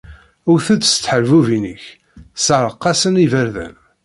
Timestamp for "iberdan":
3.25-3.75